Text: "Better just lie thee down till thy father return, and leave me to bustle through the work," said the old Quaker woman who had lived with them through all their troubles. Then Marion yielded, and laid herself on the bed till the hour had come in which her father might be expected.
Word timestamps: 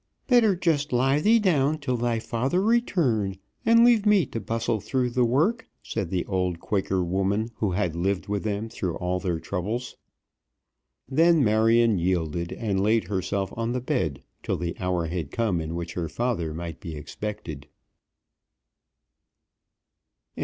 "Better 0.25 0.55
just 0.55 0.91
lie 0.91 1.19
thee 1.19 1.37
down 1.37 1.77
till 1.77 1.95
thy 1.95 2.17
father 2.17 2.59
return, 2.59 3.37
and 3.67 3.85
leave 3.85 4.03
me 4.03 4.25
to 4.25 4.39
bustle 4.39 4.79
through 4.79 5.11
the 5.11 5.23
work," 5.23 5.69
said 5.83 6.09
the 6.09 6.25
old 6.25 6.59
Quaker 6.59 7.03
woman 7.03 7.51
who 7.57 7.73
had 7.73 7.95
lived 7.95 8.27
with 8.27 8.43
them 8.43 8.67
through 8.67 8.95
all 8.95 9.19
their 9.19 9.39
troubles. 9.39 9.97
Then 11.07 11.43
Marion 11.43 11.99
yielded, 11.99 12.51
and 12.51 12.81
laid 12.81 13.09
herself 13.09 13.53
on 13.55 13.73
the 13.73 13.79
bed 13.79 14.23
till 14.41 14.57
the 14.57 14.75
hour 14.79 15.05
had 15.05 15.29
come 15.29 15.61
in 15.61 15.75
which 15.75 15.93
her 15.93 16.09
father 16.09 16.51
might 16.51 16.79
be 16.79 16.95
expected. 16.95 17.67